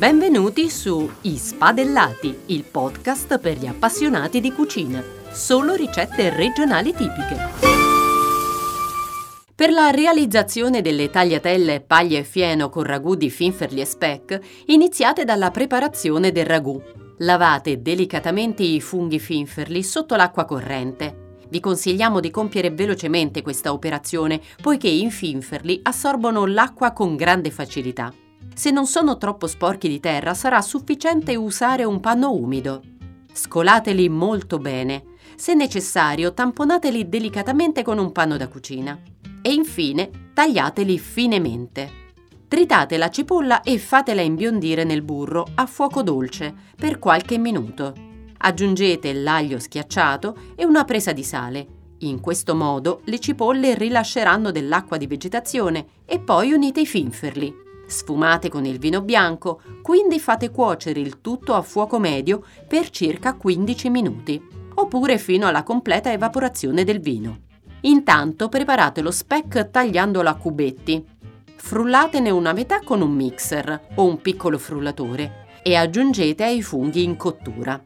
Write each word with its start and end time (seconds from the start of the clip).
Benvenuti 0.00 0.70
su 0.70 1.10
I 1.20 1.36
Spadellati, 1.36 2.34
il 2.46 2.64
podcast 2.64 3.38
per 3.38 3.58
gli 3.58 3.66
appassionati 3.66 4.40
di 4.40 4.50
cucina. 4.50 5.04
Solo 5.30 5.74
ricette 5.74 6.30
regionali 6.30 6.94
tipiche. 6.94 7.36
Per 9.54 9.70
la 9.70 9.90
realizzazione 9.90 10.80
delle 10.80 11.10
tagliatelle 11.10 11.82
paglia 11.82 12.18
e 12.18 12.24
fieno 12.24 12.70
con 12.70 12.84
ragù 12.84 13.14
di 13.14 13.28
finferli 13.28 13.82
e 13.82 13.84
speck, 13.84 14.40
iniziate 14.68 15.26
dalla 15.26 15.50
preparazione 15.50 16.32
del 16.32 16.46
ragù. 16.46 16.82
Lavate 17.18 17.82
delicatamente 17.82 18.62
i 18.62 18.80
funghi 18.80 19.18
finferli 19.18 19.82
sotto 19.82 20.16
l'acqua 20.16 20.46
corrente. 20.46 21.36
Vi 21.50 21.60
consigliamo 21.60 22.20
di 22.20 22.30
compiere 22.30 22.70
velocemente 22.70 23.42
questa 23.42 23.70
operazione, 23.70 24.40
poiché 24.62 24.88
i 24.88 25.10
finferli 25.10 25.78
assorbono 25.82 26.46
l'acqua 26.46 26.94
con 26.94 27.16
grande 27.16 27.50
facilità. 27.50 28.10
Se 28.60 28.70
non 28.70 28.84
sono 28.84 29.16
troppo 29.16 29.46
sporchi 29.46 29.88
di 29.88 30.00
terra 30.00 30.34
sarà 30.34 30.60
sufficiente 30.60 31.34
usare 31.34 31.84
un 31.84 31.98
panno 31.98 32.34
umido. 32.34 32.82
Scolateli 33.32 34.10
molto 34.10 34.58
bene. 34.58 35.14
Se 35.34 35.54
necessario, 35.54 36.34
tamponateli 36.34 37.08
delicatamente 37.08 37.82
con 37.82 37.96
un 37.96 38.12
panno 38.12 38.36
da 38.36 38.48
cucina. 38.48 39.00
E 39.40 39.50
infine, 39.50 40.10
tagliateli 40.34 40.98
finemente. 40.98 41.90
Tritate 42.48 42.98
la 42.98 43.08
cipolla 43.08 43.62
e 43.62 43.78
fatela 43.78 44.20
imbiondire 44.20 44.84
nel 44.84 45.00
burro 45.00 45.46
a 45.54 45.64
fuoco 45.64 46.02
dolce 46.02 46.54
per 46.76 46.98
qualche 46.98 47.38
minuto. 47.38 47.94
Aggiungete 48.36 49.14
l'aglio 49.14 49.58
schiacciato 49.58 50.36
e 50.54 50.66
una 50.66 50.84
presa 50.84 51.12
di 51.12 51.24
sale. 51.24 51.66
In 52.00 52.20
questo 52.20 52.54
modo 52.54 53.00
le 53.04 53.20
cipolle 53.20 53.74
rilasceranno 53.74 54.50
dell'acqua 54.50 54.98
di 54.98 55.06
vegetazione 55.06 55.86
e 56.04 56.20
poi 56.20 56.52
unite 56.52 56.80
i 56.80 56.86
finferli. 56.86 57.68
Sfumate 57.90 58.48
con 58.48 58.64
il 58.64 58.78
vino 58.78 59.02
bianco, 59.02 59.60
quindi 59.82 60.20
fate 60.20 60.50
cuocere 60.50 61.00
il 61.00 61.20
tutto 61.20 61.54
a 61.54 61.62
fuoco 61.62 61.98
medio 61.98 62.44
per 62.68 62.88
circa 62.90 63.34
15 63.34 63.90
minuti, 63.90 64.40
oppure 64.74 65.18
fino 65.18 65.48
alla 65.48 65.64
completa 65.64 66.12
evaporazione 66.12 66.84
del 66.84 67.00
vino. 67.00 67.48
Intanto 67.82 68.48
preparate 68.48 69.00
lo 69.00 69.10
speck 69.10 69.70
tagliandolo 69.70 70.28
a 70.28 70.36
cubetti. 70.36 71.04
Frullatene 71.56 72.30
una 72.30 72.52
metà 72.52 72.80
con 72.80 73.00
un 73.00 73.10
mixer 73.10 73.88
o 73.96 74.04
un 74.04 74.20
piccolo 74.20 74.56
frullatore 74.56 75.46
e 75.62 75.74
aggiungete 75.74 76.44
ai 76.44 76.62
funghi 76.62 77.02
in 77.02 77.16
cottura. 77.16 77.82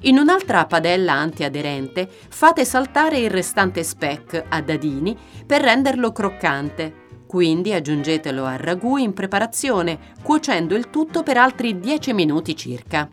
In 0.00 0.18
un'altra 0.18 0.66
padella 0.66 1.14
antiaderente 1.14 2.08
fate 2.28 2.66
saltare 2.66 3.18
il 3.18 3.30
restante 3.30 3.82
speck 3.82 4.44
a 4.48 4.60
dadini 4.60 5.16
per 5.46 5.62
renderlo 5.62 6.12
croccante 6.12 7.05
quindi 7.26 7.72
aggiungetelo 7.72 8.44
al 8.44 8.58
ragù 8.58 8.96
in 8.96 9.12
preparazione, 9.12 9.98
cuocendo 10.22 10.74
il 10.74 10.90
tutto 10.90 11.22
per 11.22 11.36
altri 11.36 11.78
10 11.78 12.12
minuti 12.12 12.56
circa. 12.56 13.08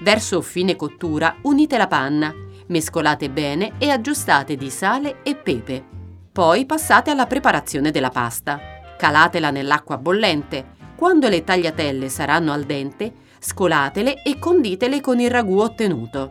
Verso 0.00 0.40
fine 0.42 0.76
cottura 0.76 1.36
unite 1.42 1.76
la 1.78 1.86
panna, 1.86 2.34
mescolate 2.66 3.30
bene 3.30 3.72
e 3.78 3.90
aggiustate 3.90 4.56
di 4.56 4.70
sale 4.70 5.22
e 5.22 5.34
pepe. 5.34 5.84
Poi 6.30 6.66
passate 6.66 7.10
alla 7.10 7.26
preparazione 7.26 7.90
della 7.90 8.10
pasta. 8.10 8.60
Calatela 8.96 9.50
nell'acqua 9.50 9.98
bollente. 9.98 10.72
Quando 10.96 11.28
le 11.28 11.44
tagliatelle 11.44 12.08
saranno 12.08 12.52
al 12.52 12.64
dente, 12.64 13.12
scolatele 13.38 14.22
e 14.22 14.38
conditele 14.38 15.00
con 15.00 15.20
il 15.20 15.30
ragù 15.30 15.58
ottenuto. 15.58 16.30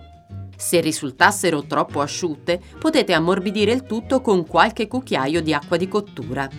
Se 0.55 0.79
risultassero 0.79 1.65
troppo 1.65 2.01
asciutte, 2.01 2.59
potete 2.79 3.13
ammorbidire 3.13 3.71
il 3.71 3.83
tutto 3.83 4.21
con 4.21 4.45
qualche 4.45 4.87
cucchiaio 4.87 5.41
di 5.41 5.53
acqua 5.53 5.77
di 5.77 5.87
cottura. 5.87 6.49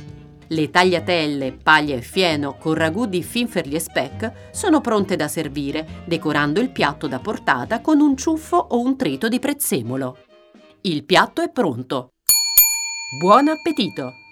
Le 0.48 0.70
tagliatelle, 0.70 1.52
paglia 1.62 1.96
e 1.96 2.02
fieno 2.02 2.56
con 2.56 2.74
ragù 2.74 3.06
di 3.06 3.22
finferli 3.22 3.74
e 3.74 3.80
speck 3.80 4.50
sono 4.52 4.80
pronte 4.80 5.16
da 5.16 5.28
servire, 5.28 6.02
decorando 6.04 6.60
il 6.60 6.70
piatto 6.70 7.06
da 7.06 7.18
portata 7.18 7.80
con 7.80 8.00
un 8.00 8.16
ciuffo 8.16 8.56
o 8.56 8.80
un 8.80 8.96
trito 8.96 9.28
di 9.28 9.38
prezzemolo. 9.38 10.18
Il 10.82 11.04
piatto 11.04 11.42
è 11.42 11.50
pronto. 11.50 12.12
Buon 13.18 13.48
appetito! 13.48 14.23